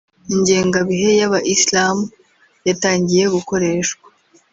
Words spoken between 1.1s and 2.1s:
y’aba islam